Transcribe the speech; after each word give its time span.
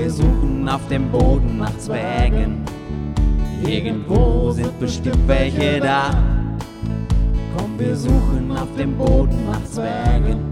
wir 0.00 0.10
suchen 0.10 0.68
auf 0.68 0.88
dem 0.88 1.10
Boden 1.10 1.58
nach 1.58 1.76
Zwergen. 1.78 2.64
Irgendwo 3.64 4.50
sind 4.50 4.78
bestimmt 4.80 5.28
welche 5.28 5.78
da. 5.78 6.10
Komm, 7.56 7.78
wir 7.78 7.94
suchen 7.94 8.50
auf 8.56 8.68
dem 8.76 8.96
Boden 8.96 9.44
nach 9.46 9.64
Zwergen. 9.66 10.50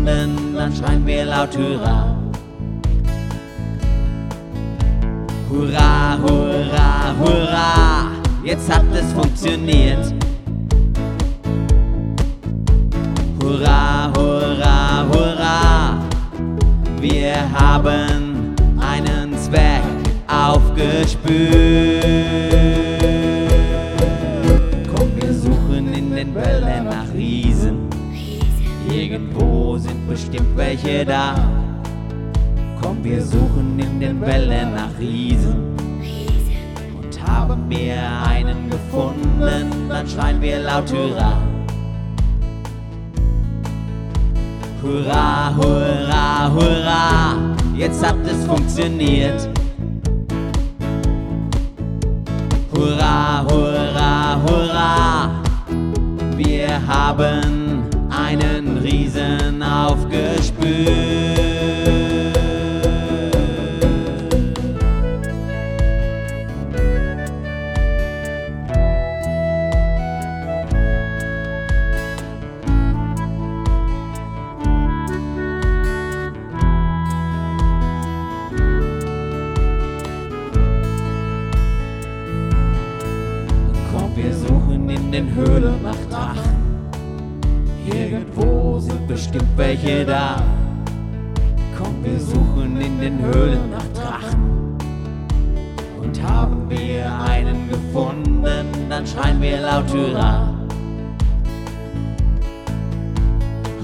Gefunden, 0.00 0.54
dann 0.54 0.74
schreien 0.74 1.06
wir 1.06 1.24
laut 1.24 1.56
Hurra. 1.56 2.16
Hurra, 5.50 6.18
hurra, 6.22 7.14
hurra, 7.18 8.10
jetzt 8.44 8.72
hat 8.72 8.84
es 8.94 9.12
funktioniert. 9.12 10.14
Hurra, 13.42 14.12
hurra, 14.16 15.06
hurra, 15.12 15.98
wir 17.00 17.34
haben 17.52 18.54
einen 18.78 19.36
Zwerg 19.38 19.82
aufgespürt. 20.28 21.69
Irgendwo 29.00 29.78
sind 29.78 30.06
bestimmt 30.06 30.54
welche 30.56 31.06
da. 31.06 31.34
Komm, 32.82 33.02
wir 33.02 33.22
suchen 33.22 33.78
in 33.78 33.98
den 33.98 34.20
Wäldern 34.20 34.74
nach 34.74 34.90
Riesen. 34.98 35.74
Und 37.00 37.26
haben 37.26 37.64
wir 37.70 37.96
einen 38.28 38.68
gefunden, 38.68 39.88
dann 39.88 40.06
schreien 40.06 40.38
wir 40.42 40.58
laut 40.58 40.92
Hurra. 40.92 41.32
Hurra, 44.82 45.54
hurra, 45.56 46.52
hurra, 46.52 47.36
jetzt 47.74 48.06
hat 48.06 48.18
es 48.26 48.44
funktioniert. 48.44 49.48
Hurra, 52.74 53.46
hurra, 53.48 54.42
hurra, 54.46 55.30
wir 56.36 56.86
haben 56.86 57.80
einen 58.30 58.78
Riesen 58.78 59.60
aufgespürt. 59.60 60.88
Komm, 83.90 84.14
wir 84.14 84.32
suchen 84.32 84.88
in 84.88 85.10
den 85.10 85.34
Höhlen 85.34 85.82
nach 85.82 85.96
Drachen. 86.08 86.59
Irgendwo 87.92 88.78
sind 88.78 89.06
bestimmt 89.08 89.56
welche 89.56 90.04
da. 90.04 90.42
Komm, 91.76 92.04
wir 92.04 92.20
suchen 92.20 92.80
in 92.80 93.00
den 93.00 93.18
Höhlen 93.20 93.70
nach 93.70 93.86
Drachen. 93.94 94.76
Und 96.00 96.22
haben 96.22 96.68
wir 96.68 97.12
einen 97.22 97.68
gefunden, 97.68 98.44
dann 98.88 99.06
schreien 99.06 99.40
wir 99.40 99.60
laut 99.60 99.92
Hurra. 99.92 100.54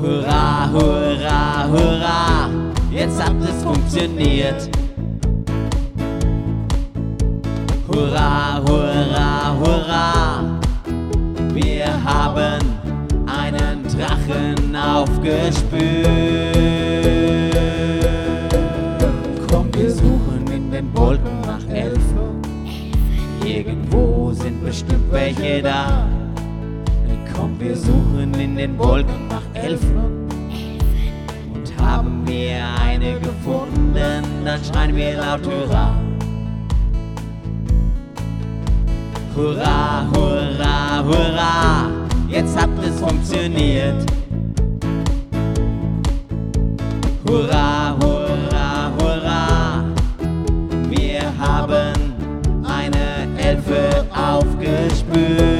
Hurra, 0.01 0.71
hurra, 0.73 1.69
hurra, 1.69 2.51
jetzt 2.91 3.23
hat 3.23 3.35
es 3.43 3.65
funktioniert. 3.65 4.69
Hurra, 7.89 8.61
hurra, 8.67 9.57
hurra, 9.59 10.16
Aufgespürt. 15.27 16.07
Komm, 19.51 19.75
wir 19.75 19.91
suchen 19.91 20.45
in 20.55 20.71
den 20.71 20.97
Wolken 20.97 21.41
nach 21.41 21.69
Elfen. 21.69 22.43
Irgendwo 23.45 24.33
sind 24.33 24.65
bestimmt 24.65 25.11
welche 25.11 25.63
da. 25.63 26.07
Komm, 27.35 27.59
wir 27.59 27.77
suchen 27.77 28.35
in 28.39 28.57
den 28.57 28.79
Wolken 28.79 29.29
nach 29.29 29.43
Elfen. 29.61 30.29
Und 31.53 31.77
haben 31.81 32.23
wir 32.27 32.61
eine 32.85 33.19
gefunden, 33.19 34.23
dann 34.45 34.65
schreien 34.65 34.95
wir 34.95 35.17
laut 35.17 35.45
Hurra. 35.45 35.95
Hurra, 39.35 40.07
hurra, 40.15 41.05
hurra, 41.05 41.91
jetzt 42.29 42.57
hat 42.59 42.71
es 42.83 43.01
funktioniert. 43.01 44.07
Hurra, 47.29 47.97
hurra, 48.01 48.93
hurra! 48.99 49.85
Wir 50.89 51.23
haben 51.39 51.93
eine 52.65 53.27
Elfe 53.37 54.07
aufgespürt. 54.15 55.56